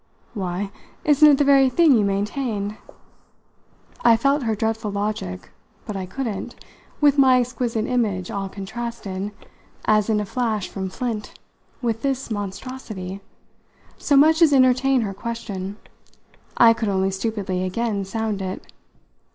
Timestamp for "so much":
13.99-14.41